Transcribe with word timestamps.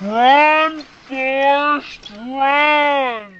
Run, 0.00 0.84
Forrest, 1.08 2.12
run! 2.12 3.34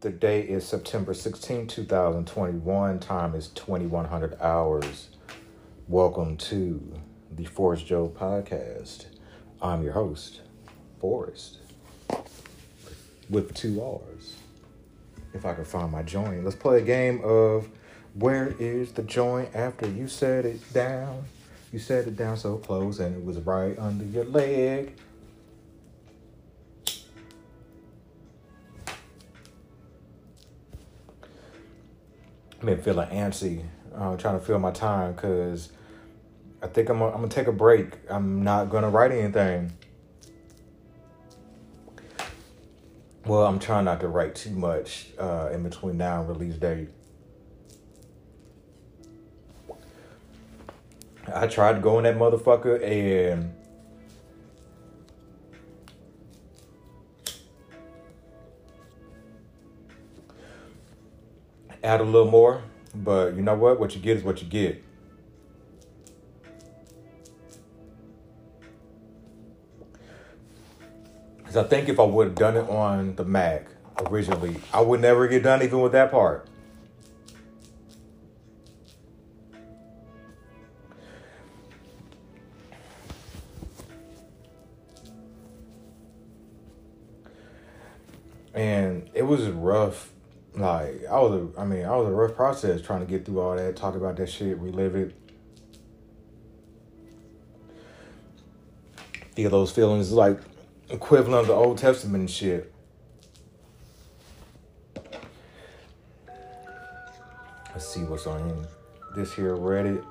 The 0.00 0.08
day 0.08 0.40
is 0.40 0.66
September 0.66 1.12
16, 1.12 1.66
2021. 1.66 2.98
Time 3.00 3.34
is 3.34 3.48
2100 3.48 4.40
hours. 4.40 5.08
Welcome 5.90 6.36
to 6.36 6.80
the 7.34 7.46
Forrest 7.46 7.84
Job 7.84 8.16
podcast. 8.16 9.06
I'm 9.60 9.82
your 9.82 9.92
host, 9.92 10.40
Forrest, 11.00 11.58
with 13.28 13.52
two 13.54 13.82
R's. 13.82 14.36
If 15.34 15.44
I 15.44 15.52
can 15.52 15.64
find 15.64 15.90
my 15.90 16.04
joint, 16.04 16.44
let's 16.44 16.54
play 16.54 16.78
a 16.78 16.80
game 16.80 17.20
of 17.24 17.68
Where 18.14 18.54
is 18.60 18.92
the 18.92 19.02
joint 19.02 19.48
after 19.52 19.88
you 19.88 20.06
set 20.06 20.44
it 20.46 20.72
down? 20.72 21.24
You 21.72 21.80
set 21.80 22.06
it 22.06 22.16
down 22.16 22.36
so 22.36 22.58
close 22.58 23.00
and 23.00 23.16
it 23.16 23.24
was 23.24 23.38
right 23.38 23.76
under 23.76 24.04
your 24.04 24.26
leg. 24.26 24.94
I've 32.62 32.84
feeling 32.84 33.08
antsy, 33.08 33.64
uh, 33.92 34.16
trying 34.16 34.38
to 34.38 34.46
fill 34.46 34.60
my 34.60 34.70
time 34.70 35.14
because 35.14 35.70
I 36.62 36.66
think 36.66 36.90
I'm 36.90 36.98
gonna, 36.98 37.12
I'm 37.12 37.20
gonna 37.22 37.28
take 37.28 37.46
a 37.46 37.52
break. 37.52 37.94
I'm 38.08 38.44
not 38.44 38.68
gonna 38.68 38.90
write 38.90 39.12
anything. 39.12 39.72
Well, 43.24 43.46
I'm 43.46 43.58
trying 43.58 43.84
not 43.84 44.00
to 44.00 44.08
write 44.08 44.34
too 44.34 44.50
much 44.50 45.08
uh, 45.18 45.50
in 45.52 45.62
between 45.62 45.96
now 45.96 46.20
and 46.20 46.28
release 46.28 46.56
date. 46.56 46.88
I 51.32 51.46
tried 51.46 51.74
to 51.74 51.80
go 51.80 51.98
in 51.98 52.04
that 52.04 52.16
motherfucker 52.16 52.82
and 52.82 53.54
add 61.84 62.00
a 62.00 62.04
little 62.04 62.30
more, 62.30 62.62
but 62.94 63.34
you 63.34 63.42
know 63.42 63.54
what? 63.54 63.78
What 63.78 63.94
you 63.94 64.00
get 64.00 64.16
is 64.16 64.24
what 64.24 64.42
you 64.42 64.48
get. 64.48 64.82
Because 71.50 71.64
I 71.64 71.68
think 71.68 71.88
if 71.88 71.98
I 71.98 72.04
would 72.04 72.28
have 72.28 72.36
done 72.36 72.56
it 72.56 72.68
on 72.70 73.16
the 73.16 73.24
Mac 73.24 73.66
originally, 74.06 74.54
I 74.72 74.80
would 74.80 75.00
never 75.00 75.26
get 75.26 75.42
done 75.42 75.64
even 75.64 75.80
with 75.80 75.90
that 75.90 76.12
part. 76.12 76.46
And 88.54 89.10
it 89.12 89.24
was 89.24 89.48
rough. 89.48 90.12
Like 90.54 91.04
I 91.10 91.18
was, 91.18 91.32
a, 91.32 91.60
I 91.60 91.64
mean, 91.64 91.84
I 91.84 91.96
was 91.96 92.06
a 92.06 92.12
rough 92.12 92.36
process 92.36 92.80
trying 92.80 93.00
to 93.00 93.06
get 93.06 93.24
through 93.24 93.40
all 93.40 93.56
that, 93.56 93.74
talk 93.74 93.96
about 93.96 94.16
that 94.18 94.28
shit, 94.28 94.56
relive 94.58 94.94
it, 94.94 95.16
feel 99.34 99.50
those 99.50 99.72
feelings 99.72 100.12
like 100.12 100.38
equivalent 100.90 101.42
of 101.42 101.46
the 101.46 101.52
Old 101.54 101.78
Testament 101.78 102.28
shit. 102.28 102.72
Let's 107.72 107.86
see 107.88 108.02
what's 108.02 108.26
on 108.26 108.66
this 109.14 109.32
here 109.32 109.56
Reddit. 109.56 110.04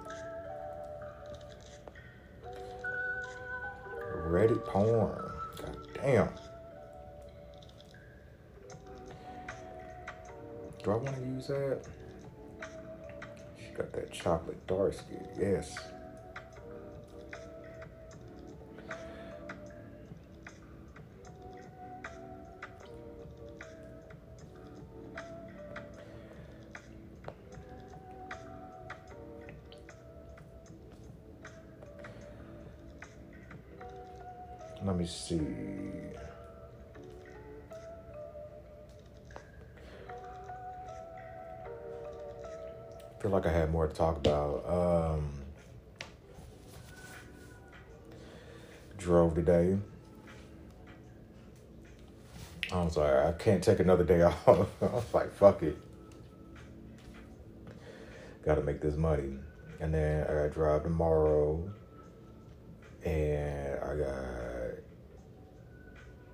Reddit 4.28 4.66
porn. 4.66 5.32
God 5.58 5.78
damn. 5.96 6.30
Do 10.84 10.92
I 10.92 10.96
want 10.96 11.16
to 11.16 11.22
use 11.22 11.48
that? 11.48 11.82
She 13.58 13.74
got 13.74 13.92
that 13.94 14.12
chocolate 14.12 14.66
dark 14.68 14.94
skin. 14.94 15.28
Yes. 15.40 15.78
Let 34.90 34.98
me 34.98 35.06
see. 35.06 35.40
feel 43.22 43.30
like 43.30 43.46
I 43.46 43.52
had 43.52 43.70
more 43.70 43.86
to 43.86 43.94
talk 43.94 44.18
about. 44.18 44.66
Um, 44.68 45.32
drove 48.98 49.36
today. 49.36 49.78
I 52.72 52.82
was 52.82 52.98
like, 52.98 53.14
I 53.14 53.32
can't 53.34 53.64
take 53.64 53.80
another 53.80 54.04
day 54.04 54.24
off. 54.48 54.48
I 54.48 54.86
was 54.86 55.14
like, 55.14 55.32
fuck 55.36 55.62
it. 55.62 55.78
Got 58.44 58.56
to 58.56 58.64
make 58.64 58.82
this 58.82 58.96
money. 58.96 59.38
And 59.80 59.94
then 59.94 60.24
I 60.24 60.34
got 60.34 60.44
to 60.46 60.50
drive 60.50 60.82
tomorrow. 60.82 61.72
And 63.06 63.80
I 63.84 63.96
got 63.96 64.49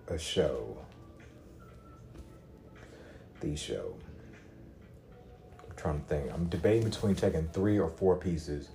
a 0.07 0.17
show. 0.17 0.77
The 3.41 3.55
show 3.55 3.95
I'm 5.59 5.75
trying 5.75 6.01
to 6.01 6.05
think. 6.07 6.31
I'm 6.33 6.45
debating 6.45 6.89
between 6.89 7.15
taking 7.15 7.47
three 7.49 7.79
or 7.79 7.89
four 7.89 8.15
pieces. 8.15 8.69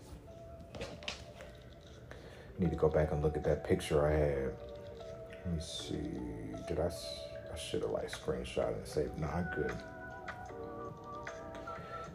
Need 2.59 2.71
to 2.71 2.77
go 2.77 2.89
back 2.89 3.11
and 3.13 3.23
look 3.23 3.37
at 3.37 3.45
that 3.45 3.65
picture 3.65 4.07
I 4.07 4.13
had. 4.13 4.53
Let 5.47 5.55
me 5.55 5.61
see. 5.61 6.11
Did 6.69 6.79
I? 6.79 6.91
I 7.53 7.59
should 7.59 7.83
have 7.83 7.91
like 7.91 8.11
screenshot 8.11 8.77
and 8.77 8.87
saved. 8.87 9.19
No, 9.19 9.29
I'm 9.29 9.49
good. 9.55 9.75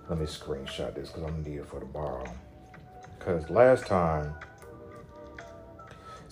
Let 0.08 0.20
me 0.20 0.26
screenshot 0.26 0.94
this 0.94 1.10
because 1.10 1.24
I'm 1.24 1.32
gonna 1.32 1.50
need 1.50 1.58
it 1.58 1.68
for 1.68 1.80
the 1.80 1.88
borrow. 1.88 2.26
Because 3.18 3.50
last 3.50 3.88
time, 3.88 4.36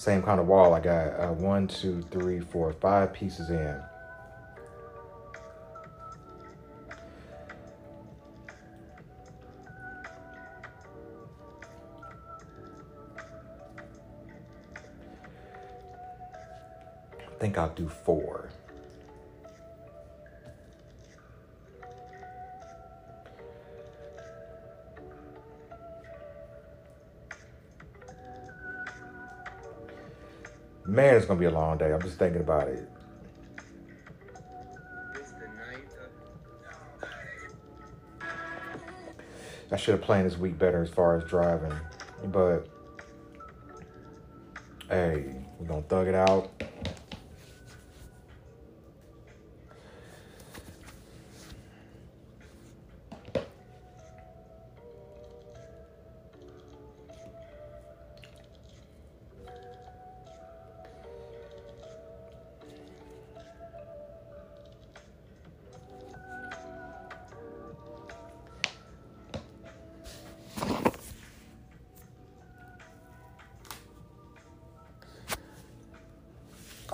same 0.04 0.22
kind 0.22 0.40
of 0.40 0.48
wall. 0.48 0.74
I 0.74 0.82
got 0.82 1.08
uh, 1.18 1.32
one, 1.32 1.66
two, 1.66 2.02
three, 2.12 2.42
four, 2.42 2.74
five 2.74 3.14
pieces 3.14 3.50
in. 3.50 3.82
I 17.16 17.46
think 17.46 17.58
I'll 17.58 17.70
do 17.70 17.88
four. 17.88 18.50
Man, 30.94 31.16
it's 31.16 31.26
gonna 31.26 31.40
be 31.40 31.48
a 31.48 31.50
long 31.50 31.80
day. 31.80 31.92
I'm 31.92 32.04
just 32.04 32.20
thinking 32.20 32.42
about 32.42 32.68
it. 32.68 32.88
I 39.72 39.76
should 39.76 39.94
have 39.94 40.04
planned 40.04 40.28
this 40.28 40.38
week 40.38 40.60
better 40.60 40.84
as 40.84 40.90
far 40.92 41.18
as 41.18 41.24
driving, 41.28 41.74
but 42.26 42.68
hey, 44.88 45.34
we're 45.58 45.66
gonna 45.66 45.82
thug 45.82 46.08
it 46.10 46.14
out. 46.14 46.63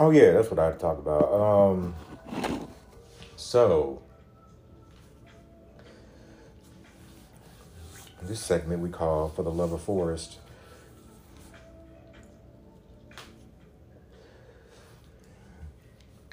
Oh 0.01 0.11
yeah, 0.11 0.31
that's 0.31 0.49
what 0.49 0.59
I 0.59 0.71
talk 0.71 0.97
about. 0.97 1.29
Um, 1.33 1.93
so 3.35 4.01
this 8.21 8.39
segment 8.39 8.81
we 8.81 8.89
call 8.89 9.27
"For 9.27 9.43
the 9.43 9.51
Love 9.51 9.73
of 9.73 9.81
Forrest." 9.81 10.37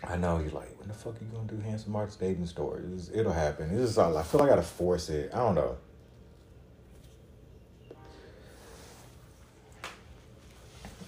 I 0.05 0.17
know 0.17 0.39
you're 0.39 0.51
like, 0.51 0.79
when 0.79 0.87
the 0.87 0.95
fuck 0.95 1.21
are 1.21 1.25
you 1.25 1.31
gonna 1.35 1.49
do 1.49 1.59
Handsome 1.59 1.91
Mark's 1.91 2.15
dating 2.15 2.47
stories? 2.47 3.11
It'll 3.13 3.33
happen. 3.33 3.71
It's 3.71 3.87
just 3.87 3.99
all 3.99 4.17
I 4.17 4.23
feel 4.23 4.39
like 4.39 4.51
I 4.51 4.53
gotta 4.53 4.63
force 4.63 5.09
it. 5.09 5.33
I 5.35 5.39
don't 5.39 5.57
know. 5.57 5.77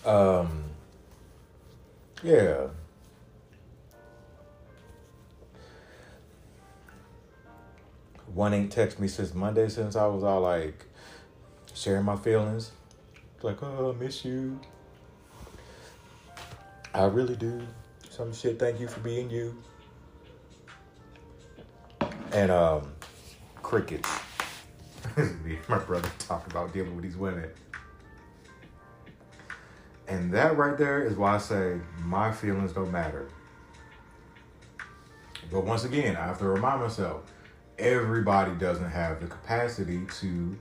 Um. 0.05 0.68
Yeah. 2.23 2.69
One 8.35 8.55
ain't 8.55 8.73
text 8.73 8.99
me 8.99 9.09
since 9.09 9.35
Monday 9.35 9.69
since 9.69 9.97
I 9.97 10.07
was 10.07 10.25
all 10.25 10.41
like 10.41 10.85
sharing 11.75 12.05
my 12.05 12.17
feelings. 12.17 12.73
Like, 13.43 13.63
oh, 13.63 13.95
I 13.95 14.03
miss 14.03 14.25
you. 14.25 14.59
I 16.93 17.05
really 17.05 17.37
do. 17.37 17.67
Some 18.11 18.33
shit, 18.33 18.59
thank 18.59 18.81
you 18.81 18.89
for 18.89 19.01
being 19.01 19.31
you. 19.31 19.57
And 22.33 22.51
um 22.51 22.93
crickets. 23.63 24.11
My 25.69 25.79
brother 25.79 26.11
talk 26.19 26.47
about 26.49 26.73
dealing 26.73 26.95
with 26.97 27.05
these 27.05 27.17
women. 27.17 27.51
And 30.09 30.33
that 30.33 30.57
right 30.57 30.77
there 30.77 31.03
is 31.03 31.17
why 31.17 31.35
I 31.35 31.39
say 31.39 31.79
my 32.03 32.33
feelings 32.33 32.73
don't 32.73 32.91
matter. 32.91 33.29
But 35.51 35.65
once 35.65 35.85
again, 35.85 36.17
I 36.17 36.25
have 36.27 36.39
to 36.39 36.49
remind 36.49 36.81
myself 36.81 37.23
everybody 37.79 38.53
doesn't 38.53 38.91
have 38.91 39.21
the 39.21 39.27
capacity 39.27 40.07
to 40.21 40.59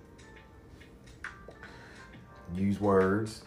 use 2.54 2.80
words, 2.80 3.44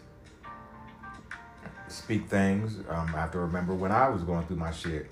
speak 1.87 2.27
things. 2.27 2.79
Um, 2.89 3.13
I 3.15 3.19
have 3.19 3.31
to 3.31 3.39
remember 3.39 3.73
when 3.73 3.91
I 3.91 4.09
was 4.09 4.23
going 4.23 4.45
through 4.47 4.57
my 4.57 4.71
shit. 4.71 5.09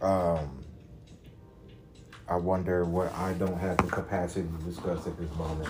Um, 0.00 0.64
I 2.28 2.36
wonder 2.36 2.84
what 2.84 3.12
I 3.14 3.34
don't 3.34 3.58
have 3.58 3.76
the 3.78 3.88
capacity 3.88 4.48
to 4.48 4.64
discuss 4.64 5.06
at 5.06 5.18
this 5.18 5.30
moment. 5.36 5.68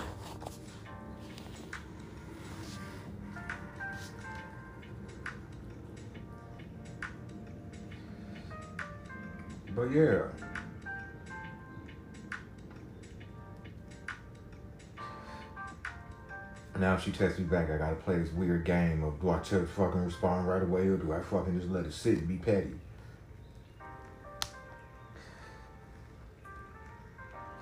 But 9.81 9.93
yeah. 9.93 10.21
Now 16.77 16.93
if 16.93 17.03
she 17.03 17.11
texts 17.11 17.39
me 17.39 17.45
back. 17.45 17.71
I 17.71 17.77
gotta 17.77 17.95
play 17.95 18.19
this 18.19 18.31
weird 18.31 18.63
game 18.63 19.03
of 19.03 19.19
do 19.19 19.31
I 19.31 19.39
just 19.39 19.71
fucking 19.71 20.05
respond 20.05 20.47
right 20.47 20.61
away 20.61 20.81
or 20.81 20.97
do 20.97 21.11
I 21.11 21.21
fucking 21.21 21.59
just 21.59 21.71
let 21.71 21.85
it 21.87 21.93
sit 21.93 22.19
and 22.19 22.27
be 22.27 22.37
petty? 22.37 22.75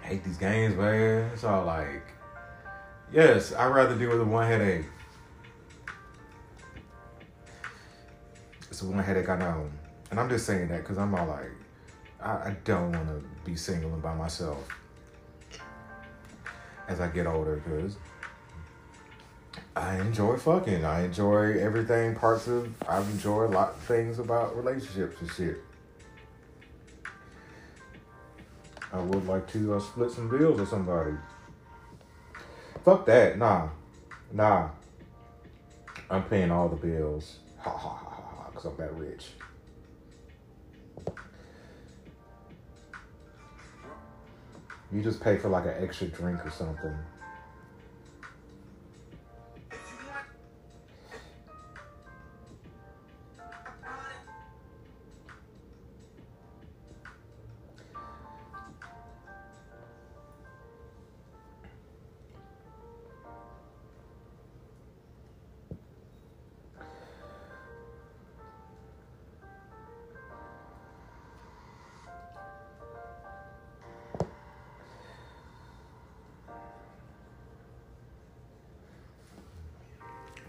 I 0.04 0.06
hate 0.06 0.26
these 0.26 0.36
games, 0.36 0.76
man. 0.76 1.32
It's 1.34 1.46
all 1.46 1.64
like, 1.64 2.04
yes, 3.14 3.54
I'd 3.54 3.68
rather 3.68 3.96
deal 3.96 4.10
with 4.10 4.20
a 4.20 4.26
one 4.26 4.46
headache. 4.46 4.88
It's 8.70 8.82
the 8.82 8.88
one 8.88 9.02
headache 9.02 9.30
I 9.30 9.38
know. 9.38 9.70
And 10.12 10.20
I'm 10.20 10.28
just 10.28 10.46
saying 10.46 10.68
that 10.68 10.82
because 10.82 10.98
I'm 10.98 11.16
all 11.16 11.26
like, 11.26 11.52
I, 12.22 12.32
I 12.32 12.56
don't 12.64 12.92
want 12.92 13.08
to 13.08 13.24
be 13.46 13.56
single 13.56 13.94
and 13.94 14.02
by 14.02 14.14
myself 14.14 14.68
as 16.88 17.00
I 17.00 17.08
get 17.08 17.28
older 17.28 17.58
because 17.58 17.98
I 19.76 20.00
enjoy 20.00 20.36
fucking. 20.38 20.84
I 20.84 21.06
enjoy 21.06 21.60
everything, 21.60 22.16
parts 22.16 22.48
of, 22.48 22.70
I 22.88 23.00
enjoy 23.02 23.46
a 23.46 23.48
lot 23.48 23.70
of 23.70 23.78
things 23.78 24.20
about 24.20 24.58
relationships 24.58 25.22
and 25.22 25.32
shit. 25.32 25.58
I 28.92 29.00
would 29.00 29.28
like 29.28 29.48
to 29.54 29.76
uh, 29.76 29.80
split 29.80 30.12
some 30.12 30.30
bills 30.30 30.60
with 30.60 30.70
somebody. 30.70 31.14
Fuck 32.84 33.06
that. 33.06 33.38
Nah. 33.38 33.70
Nah. 34.32 34.70
I'm 36.10 36.24
paying 36.24 36.50
all 36.50 36.68
the 36.68 36.76
bills. 36.76 37.38
Ha 37.60 37.70
ha 37.70 37.90
ha 37.90 38.10
ha. 38.10 38.50
Because 38.50 38.66
I'm 38.66 38.78
that 38.78 38.94
rich. 38.96 39.28
You 44.92 45.02
just 45.04 45.22
pay 45.22 45.38
for 45.38 45.50
like 45.50 45.66
an 45.66 45.76
extra 45.78 46.08
drink 46.08 46.46
or 46.46 46.50
something. 46.50 46.98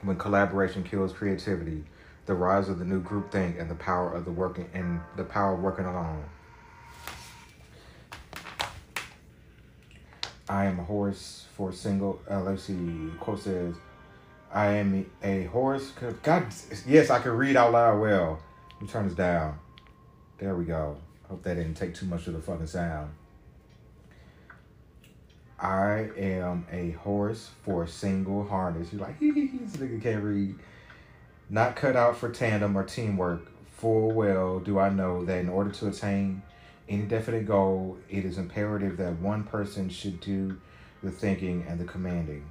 When 0.03 0.17
collaboration 0.17 0.83
kills 0.83 1.13
creativity, 1.13 1.85
the 2.27 2.35
rise 2.35 2.69
of 2.69 2.79
the 2.79 2.85
new 2.85 3.03
groupthink, 3.03 3.61
and 3.61 3.71
the 3.71 3.75
power 3.75 4.13
of 4.13 4.25
the 4.25 4.31
working 4.31 4.69
and 4.73 5.01
the 5.17 5.25
power 5.25 5.55
of 5.55 5.61
working 5.61 5.85
alone. 5.85 6.25
I 10.49 10.65
am 10.65 10.81
a 10.81 10.85
horse 10.85 11.47
for 11.57 11.73
single. 11.73 12.21
Uh, 12.29 12.41
let's 12.43 12.65
see. 12.65 13.11
Quote 13.21 13.41
says, 13.41 13.77
"I 14.53 14.67
am 14.67 15.09
a 15.23 15.45
horse." 15.45 15.93
God, 16.23 16.47
yes, 16.87 17.11
I 17.11 17.21
can 17.21 17.33
read 17.33 17.57
out 17.57 17.73
loud 17.73 18.01
well. 18.01 18.41
Let 18.73 18.83
me 18.83 18.89
turn 18.89 19.07
this 19.07 19.17
down. 19.17 19.59
There 20.39 20.57
we 20.57 20.65
go. 20.65 20.97
Hope 21.29 21.43
that 21.45 21.55
didn't 21.55 21.75
take 21.75 21.95
too 21.95 22.07
much 22.07 22.27
of 22.27 22.33
the 22.33 22.41
fucking 22.41 22.67
sound. 22.67 23.13
I 25.61 26.09
am 26.17 26.67
a 26.73 26.93
horse 26.93 27.51
for 27.63 27.87
single 27.87 28.47
harness. 28.47 28.93
You're 28.93 29.03
like, 29.03 29.21
this 29.21 29.29
nigga 29.77 30.03
can't 30.03 30.25
read. 30.25 30.55
Not 31.51 31.77
cut 31.77 31.97
out 31.97 32.17
for 32.17 32.31
tandem 32.31 32.77
or 32.77 32.85
teamwork. 32.85 33.47
Full 33.77 34.13
well 34.13 34.59
do 34.61 34.79
I 34.79 34.89
know 34.89 35.25
that 35.25 35.39
in 35.39 35.49
order 35.49 35.71
to 35.71 35.89
attain 35.89 36.43
any 36.89 37.03
definite 37.03 37.47
goal, 37.47 37.99
it 38.09 38.25
is 38.25 38.39
imperative 38.39 38.97
that 38.99 39.19
one 39.21 39.45
person 39.45 39.89
should 39.89 40.21
do 40.21 40.59
the 41.03 41.11
thinking 41.11 41.65
and 41.69 41.79
the 41.79 41.85
commanding. 41.85 42.45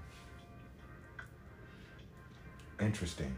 Interesting. 2.80 3.36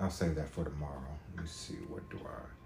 I'll 0.00 0.10
save 0.10 0.36
that 0.36 0.48
for 0.48 0.64
tomorrow. 0.64 1.18
Let 1.34 1.44
me 1.44 1.48
see. 1.50 1.74
What 1.88 2.08
do 2.10 2.18
I? 2.24 2.57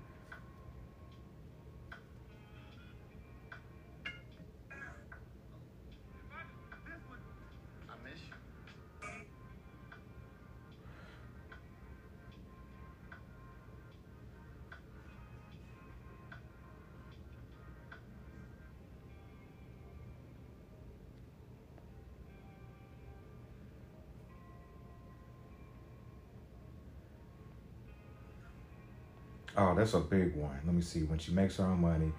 Oh, 29.57 29.75
that's 29.75 29.95
a 29.95 30.01
big 30.01 30.35
one. 30.35 30.59
Let 30.65 30.75
me 30.75 30.83
see. 30.83 31.03
When 31.03 31.19
she 31.19 31.33
makes 31.33 31.57
her 31.57 31.65
own 31.65 31.81
money, 31.81 32.13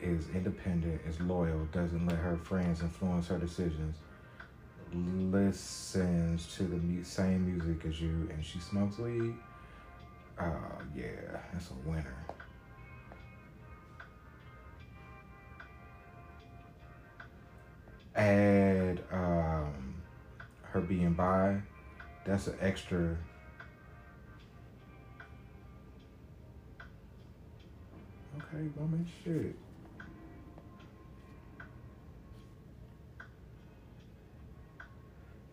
is 0.00 0.28
independent, 0.34 1.00
is 1.06 1.20
loyal, 1.20 1.66
doesn't 1.72 2.06
let 2.06 2.16
her 2.16 2.36
friends 2.36 2.80
influence 2.80 3.28
her 3.28 3.38
decisions, 3.38 3.96
listens 4.94 6.54
to 6.56 6.62
the 6.62 7.04
same 7.04 7.46
music 7.46 7.84
as 7.86 8.00
you, 8.00 8.28
and 8.32 8.44
she 8.44 8.58
smokes 8.58 8.98
weed. 8.98 9.34
Uh, 10.38 10.46
yeah, 10.96 11.38
that's 11.52 11.70
a 11.70 11.88
winner. 11.88 12.16
add 18.16 19.02
um, 19.12 19.94
her 20.62 20.80
being 20.80 21.14
bi, 21.14 21.60
that's 22.24 22.46
an 22.46 22.56
extra. 22.60 23.16
Okay, 28.52 28.68
woman, 28.76 29.06
shit. 29.22 29.54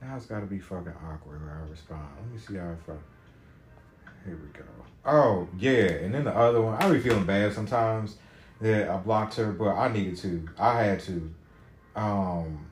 Now 0.01 0.15
it's 0.15 0.25
got 0.25 0.39
to 0.39 0.45
be 0.45 0.59
fucking 0.59 0.93
awkward 1.05 1.41
when 1.41 1.49
I 1.49 1.69
respond. 1.69 2.07
Let 2.21 2.31
me 2.31 2.39
see 2.39 2.55
how 2.55 2.71
I 2.71 2.75
fuck. 2.85 3.01
Here 4.25 4.35
we 4.35 4.57
go. 4.57 4.65
Oh 5.05 5.47
yeah, 5.57 6.03
and 6.03 6.13
then 6.13 6.23
the 6.23 6.35
other 6.35 6.61
one, 6.61 6.81
I 6.81 6.91
be 6.91 6.99
feeling 6.99 7.25
bad 7.25 7.53
sometimes 7.53 8.17
that 8.61 8.89
I 8.89 8.97
blocked 8.97 9.35
her, 9.35 9.51
but 9.51 9.75
I 9.75 9.91
needed 9.91 10.17
to. 10.17 10.47
I 10.57 10.83
had 10.83 10.99
to. 11.01 11.33
Um, 11.95 12.65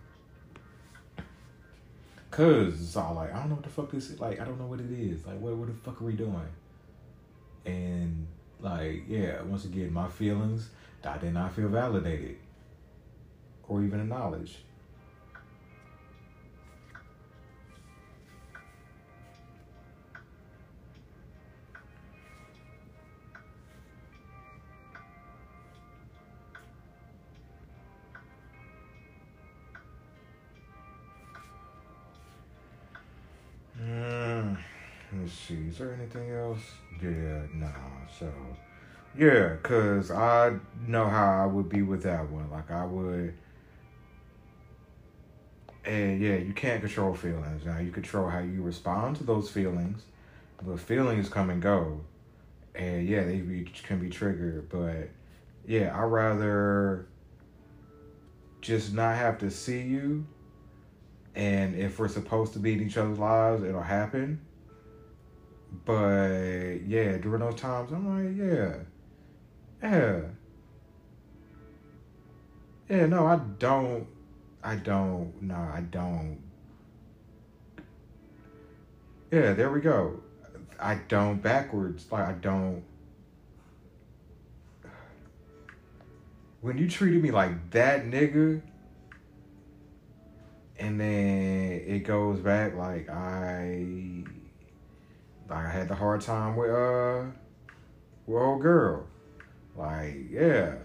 cause 2.30 2.80
it's 2.80 2.96
all 2.96 3.16
like 3.16 3.34
I 3.34 3.40
don't 3.40 3.50
know 3.50 3.56
what 3.56 3.64
the 3.64 3.70
fuck 3.70 3.92
this 3.92 4.10
is. 4.10 4.20
Like 4.20 4.40
I 4.40 4.46
don't 4.46 4.60
know 4.60 4.68
what 4.68 4.80
it 4.80 4.92
is. 4.92 5.26
Like 5.26 5.40
what 5.40 5.56
what 5.56 5.68
the 5.68 5.74
fuck 5.74 6.02
are 6.02 6.06
we 6.06 6.14
doing? 6.14 6.50
And 7.66 8.28
like 8.66 9.04
yeah, 9.08 9.42
once 9.44 9.64
again, 9.66 9.94
my 9.94 10.10
feelings 10.10 10.70
that 11.04 11.16
I 11.16 11.18
did 11.20 11.34
not 11.34 11.54
feel 11.54 11.70
validated 11.70 12.38
or 13.68 13.84
even 13.84 14.02
acknowledged. 14.02 14.58
Anything 36.16 36.36
else? 36.36 36.60
Yeah, 37.02 37.42
no. 37.54 37.72
So, 38.20 38.32
yeah, 39.18 39.56
cause 39.64 40.12
I 40.12 40.58
know 40.88 41.08
how 41.08 41.44
I 41.44 41.46
would 41.46 41.70
be 41.70 41.82
with 41.82 42.04
that 42.04 42.30
one. 42.30 42.50
Like 42.50 42.72
I 42.72 42.86
would, 42.86 43.34
and 45.84 46.22
yeah, 46.22 46.36
you 46.36 46.54
can't 46.54 46.82
control 46.82 47.14
feelings. 47.14 47.66
Now 47.66 47.80
you 47.80 47.92
control 47.92 48.30
how 48.30 48.40
you 48.40 48.62
respond 48.62 49.18
to 49.18 49.24
those 49.24 49.50
feelings, 49.50 50.04
but 50.62 50.80
feelings 50.80 51.30
come 51.30 51.50
and 51.50 51.62
go, 51.62 52.02
and 52.74 53.08
yeah, 53.08 53.24
they 53.24 53.38
be, 53.38 53.64
can 53.64 54.00
be 54.00 54.10
triggered. 54.10 54.70
But 54.70 55.10
yeah, 55.68 55.96
I 55.96 56.04
rather 56.04 57.08
just 58.62 58.94
not 58.94 59.16
have 59.16 59.38
to 59.40 59.52
see 59.52 59.82
you 59.82 60.26
and 61.36 61.76
if 61.76 62.00
we're 62.00 62.08
supposed 62.08 62.54
to 62.54 62.60
be 62.60 62.74
in 62.74 62.82
each 62.82 62.98
other's 62.98 63.20
lives, 63.20 63.62
it'll 63.62 63.82
happen. 63.82 64.40
But 65.84 66.82
yeah, 66.88 67.18
during 67.18 67.40
those 67.40 67.56
times, 67.56 67.92
I'm 67.92 68.08
like, 68.08 68.38
yeah, 68.38 68.76
yeah, 69.84 70.22
yeah. 72.90 73.06
No, 73.08 73.26
I 73.26 73.38
don't. 73.60 74.08
I 74.64 74.76
don't. 74.76 75.34
No, 75.42 75.56
I 75.56 75.82
don't. 75.82 76.40
Yeah, 79.32 79.54
there 79.54 79.70
we 79.72 79.82
go. 79.82 80.22
I 80.80 80.96
don't 81.08 81.42
backwards. 81.42 82.06
Like 82.12 82.28
I 82.28 82.34
don't. 82.34 82.84
When 86.62 86.78
you 86.78 86.90
treated 86.90 87.22
me 87.22 87.32
like 87.32 87.72
that, 87.72 88.06
nigga 88.06 88.62
and 90.78 91.00
then 91.00 91.84
it 91.88 92.00
goes 92.00 92.40
back 92.40 92.76
like 92.76 93.10
I 93.10 94.15
I 95.50 95.70
had 95.70 95.88
the 95.88 95.96
hard 95.96 96.22
time 96.22 96.56
with 96.56 96.72
uh 96.72 97.26
with 98.26 98.42
old 98.42 98.62
girl. 98.62 99.08
Like, 99.76 100.16
yeah. 100.30 100.76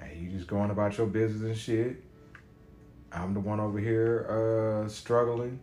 Hey, 0.00 0.18
you 0.18 0.30
just 0.30 0.48
going 0.48 0.70
about 0.70 0.96
your 0.98 1.06
business 1.06 1.42
and 1.42 1.56
shit. 1.56 2.02
I'm 3.12 3.34
the 3.34 3.40
one 3.40 3.60
over 3.60 3.78
here 3.78 4.84
uh 4.84 4.88
struggling. 4.88 5.60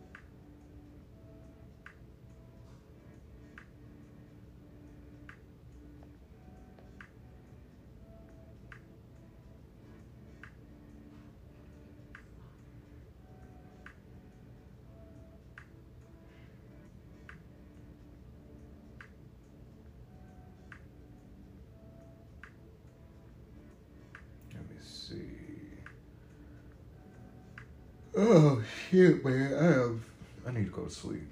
Oh 28.24 28.62
shit, 28.88 29.25
man! 29.25 29.51
I 29.51 29.63
have. 29.63 30.00
I 30.48 30.51
need 30.51 30.66
to 30.66 30.72
go 30.72 30.84
to 30.84 30.92
sleep. 30.92 31.28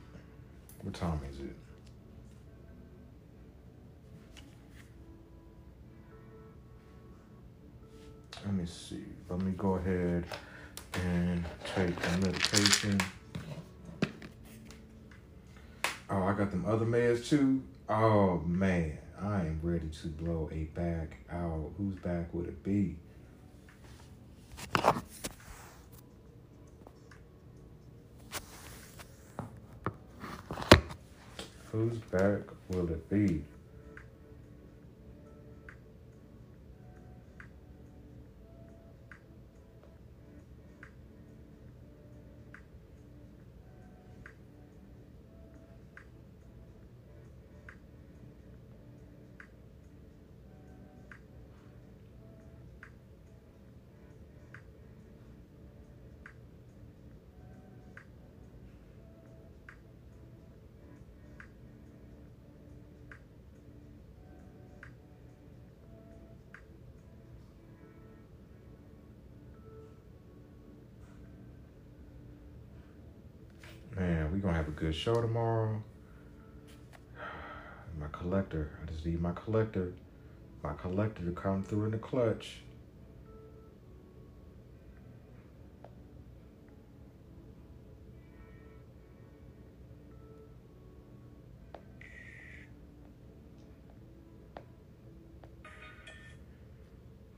What 0.81 0.95
time 0.95 1.19
is 1.29 1.39
it? 1.39 1.55
Let 8.43 8.55
me 8.55 8.65
see. 8.65 9.03
Let 9.29 9.39
me 9.41 9.51
go 9.51 9.75
ahead 9.75 10.25
and 10.93 11.45
take 11.75 11.95
the 11.95 12.17
medication. 12.17 12.99
Oh, 16.09 16.23
I 16.23 16.33
got 16.33 16.49
them 16.49 16.65
other 16.65 16.87
meds 16.87 17.29
too. 17.29 17.61
Oh 17.87 18.39
man, 18.47 18.97
I 19.21 19.41
am 19.41 19.59
ready 19.61 19.89
to 20.01 20.07
blow 20.07 20.49
a 20.51 20.63
back 20.73 21.17
out. 21.31 21.69
Whose 21.77 21.97
back 21.97 22.33
would 22.33 22.47
it 22.47 22.63
be? 22.63 22.95
Whose 31.79 31.99
back 32.11 32.41
will 32.67 32.89
it 32.91 33.09
be? 33.09 33.41
Man, 74.39 74.45
we 74.45 74.51
gonna 74.53 74.63
have 74.63 74.69
a 74.69 74.79
good 74.79 74.95
show 74.95 75.19
tomorrow. 75.21 75.83
My 77.99 78.07
collector, 78.13 78.71
I 78.81 78.85
just 78.89 79.05
need 79.05 79.19
my 79.21 79.33
collector, 79.33 79.91
my 80.63 80.73
collector 80.75 81.25
to 81.25 81.31
come 81.31 81.61
through 81.61 81.85
in 81.85 81.91
the 81.91 81.97
clutch. 81.97 82.61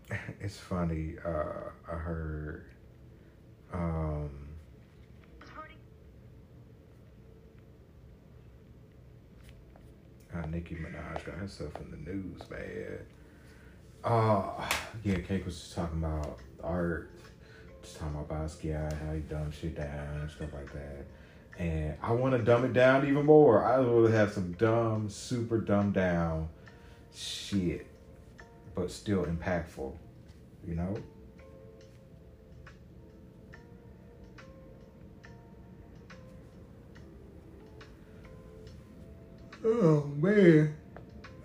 it's 0.40 0.58
funny. 0.58 1.16
Uh, 1.26 1.72
I 1.92 1.96
heard. 1.96 2.66
Um, 3.74 4.41
how 10.42 10.48
Nicki 10.50 10.76
Minaj 10.76 11.26
got 11.26 11.36
herself 11.36 11.72
in 11.82 11.92
the 11.92 12.12
news, 12.12 12.42
man. 12.50 13.00
Uh, 14.04 14.68
yeah, 15.04 15.20
Cake 15.20 15.46
was 15.46 15.60
just 15.60 15.76
talking 15.76 16.00
about 16.00 16.40
art, 16.64 17.12
just 17.84 18.00
talking 18.00 18.16
about 18.20 18.30
Basquiat, 18.30 19.00
how 19.06 19.14
he 19.14 19.20
dumbed 19.22 19.54
shit 19.54 19.76
down 19.76 20.20
and 20.22 20.32
stuff 20.32 20.50
like 20.54 20.72
that. 20.74 21.06
And 21.60 21.96
I 22.02 22.12
want 22.14 22.36
to 22.36 22.42
dumb 22.42 22.66
it 22.66 22.74
down 22.74 23.08
even 23.08 23.26
more. 23.26 23.64
I 23.64 23.80
would 23.80 24.12
have 24.12 24.32
some 24.32 24.54
dumb, 24.54 25.10
super 25.10 25.60
dumbed 25.60 25.94
down 25.94 26.50
shit, 27.14 27.86
but 28.74 28.90
still 28.90 29.26
impactful, 29.26 29.94
you 30.68 30.76
know? 30.76 30.98
Oh 39.64 40.10
man, 40.18 40.76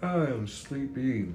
I 0.01 0.15
am 0.15 0.47
sleepy. 0.47 1.35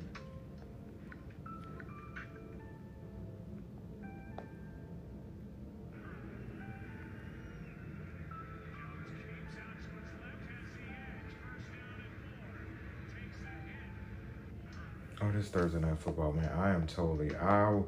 Oh, 15.21 15.31
this 15.31 15.49
Thursday 15.49 15.79
night 15.79 15.99
football, 15.99 16.33
man. 16.33 16.49
I 16.57 16.71
am 16.71 16.87
totally 16.87 17.35
out. 17.35 17.85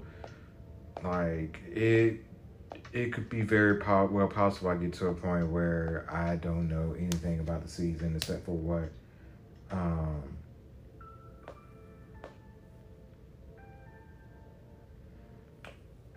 Like 1.03 1.59
it, 1.67 2.23
it 2.93 3.11
could 3.11 3.27
be 3.27 3.41
very 3.41 3.77
po- 3.79 4.05
well 4.05 4.27
possible 4.27 4.69
I 4.69 4.75
get 4.75 4.93
to 4.93 5.07
a 5.07 5.13
point 5.13 5.47
where 5.47 6.05
I 6.11 6.35
don't 6.35 6.69
know 6.69 6.95
anything 6.97 7.39
about 7.39 7.63
the 7.63 7.69
season 7.69 8.15
except 8.15 8.45
for 8.45 8.55
what, 8.55 8.91
um, 9.71 10.21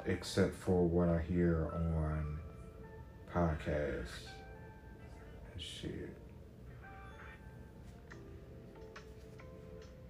except 0.05 0.55
for 0.55 0.87
what 0.87 1.09
I 1.09 1.23
hear 1.23 1.71
on 1.75 2.39
podcasts 3.33 4.29
and 5.55 5.63
shit. 5.63 6.11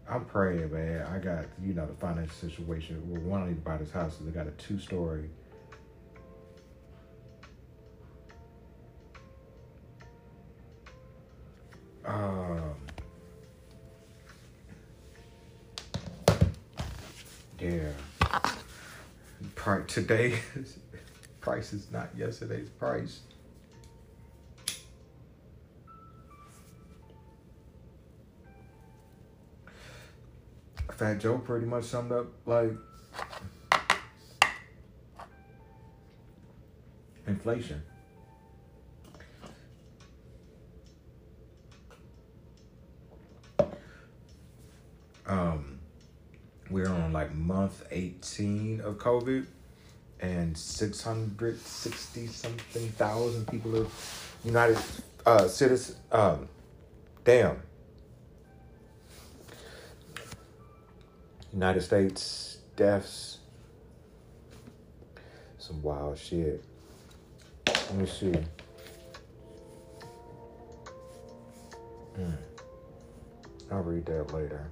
I'm 0.09 0.25
praying, 0.25 0.73
man. 0.73 1.07
I 1.07 1.19
got, 1.19 1.47
you 1.65 1.75
know, 1.75 1.87
the 1.87 1.95
financial 1.95 2.35
situation. 2.35 3.03
Well, 3.09 3.21
one, 3.23 3.49
need 3.49 3.55
to 3.55 3.61
buy 3.61 3.77
this 3.77 3.91
house. 3.91 4.19
I 4.25 4.31
got 4.31 4.47
a 4.47 4.53
two 4.53 4.79
story. 4.79 5.31
Um, 12.07 12.75
yeah. 17.59 17.91
Pri- 19.57 19.85
today, 19.87 20.39
price 21.41 21.73
is 21.73 21.91
not 21.91 22.11
yesterday's 22.17 22.71
price. 22.71 23.21
Fat 30.93 31.19
Joe 31.19 31.39
pretty 31.39 31.67
much 31.67 31.85
summed 31.85 32.13
up 32.13 32.27
like 32.47 32.73
inflation. 37.27 37.83
Um, 45.27 45.81
we're 46.71 46.89
on 46.89 47.13
like 47.13 47.35
month 47.67 47.85
18 47.91 48.81
of 48.83 48.97
COVID, 48.99 49.45
and 50.21 50.57
660 50.57 52.27
something 52.29 52.89
thousand 52.91 53.49
people 53.49 53.75
of 53.77 54.39
United 54.45 54.79
uh, 55.27 55.49
citizens. 55.49 55.99
Um, 56.13 56.49
damn. 57.25 57.61
United 61.53 61.81
States 61.81 62.59
deaths. 62.77 63.39
Some 65.59 65.83
wild 65.83 66.17
shit. 66.19 66.63
Let 67.67 67.95
me 67.95 68.07
see. 68.07 68.35
Hmm. 72.15 72.31
I'll 73.73 73.83
read 73.83 74.07
that 74.07 74.33
later. 74.33 74.69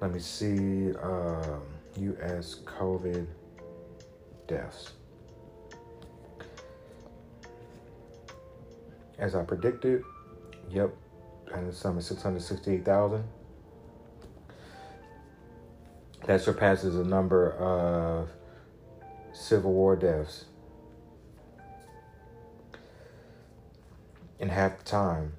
Let 0.00 0.12
me 0.12 0.20
see. 0.20 0.92
Um, 1.02 1.62
U.S. 1.96 2.56
COVID 2.64 3.26
deaths. 4.46 4.92
As 9.18 9.34
I 9.34 9.42
predicted, 9.42 10.02
yep, 10.70 10.94
and 11.54 11.68
the 11.68 11.72
sum 11.72 11.98
is 11.98 12.06
668,000. 12.06 13.22
That 16.26 16.40
surpasses 16.40 16.94
the 16.94 17.04
number 17.04 17.52
of 17.52 18.28
Civil 19.32 19.72
War 19.72 19.96
deaths 19.96 20.46
in 24.38 24.48
half 24.48 24.78
the 24.78 24.84
time. 24.84 25.32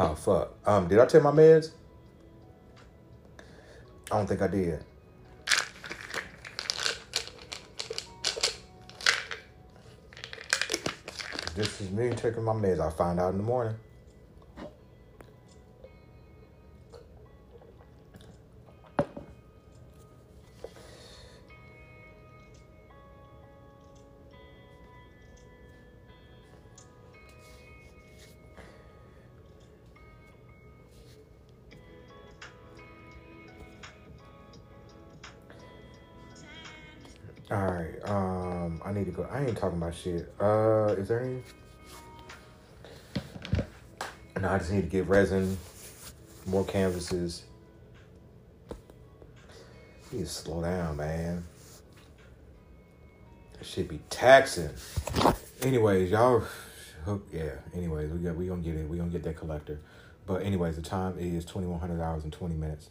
Oh 0.00 0.14
fuck. 0.14 0.54
Um, 0.64 0.86
did 0.86 1.00
I 1.00 1.06
take 1.06 1.24
my 1.24 1.32
meds? 1.32 1.72
I 4.12 4.16
don't 4.16 4.28
think 4.28 4.40
I 4.40 4.46
did. 4.46 4.84
This 11.56 11.80
is 11.80 11.90
me 11.90 12.10
taking 12.10 12.44
my 12.44 12.52
meds. 12.52 12.78
I'll 12.78 12.92
find 12.92 13.18
out 13.18 13.32
in 13.32 13.38
the 13.38 13.42
morning. 13.42 13.74
All 37.50 37.66
right. 37.66 37.94
Um, 38.04 38.82
I 38.84 38.92
need 38.92 39.06
to 39.06 39.10
go. 39.10 39.26
I 39.30 39.44
ain't 39.44 39.56
talking 39.56 39.78
about 39.78 39.94
shit. 39.94 40.32
Uh, 40.38 40.94
is 40.98 41.08
there 41.08 41.20
any? 41.22 41.42
No, 44.40 44.50
I 44.50 44.58
just 44.58 44.70
need 44.70 44.82
to 44.82 44.88
get 44.88 45.06
resin, 45.08 45.56
more 46.46 46.64
canvases. 46.64 47.44
You 50.12 50.18
need 50.18 50.24
to 50.24 50.30
slow 50.30 50.62
down, 50.62 50.98
man. 50.98 51.44
That 53.54 53.64
should 53.64 53.88
be 53.88 54.00
taxing. 54.10 54.70
Anyways, 55.62 56.10
y'all. 56.10 56.44
Yeah. 57.32 57.52
Anyways, 57.74 58.10
we 58.10 58.18
got 58.18 58.36
we 58.36 58.46
gonna 58.46 58.60
get 58.60 58.76
it. 58.76 58.88
We 58.88 58.98
gonna 58.98 59.10
get 59.10 59.22
that 59.24 59.36
collector. 59.38 59.80
But 60.26 60.42
anyways, 60.42 60.76
the 60.76 60.82
time 60.82 61.18
is 61.18 61.46
twenty 61.46 61.66
one 61.66 61.80
hundred 61.80 62.02
hours 62.02 62.24
and 62.24 62.32
twenty 62.32 62.54
minutes. 62.54 62.90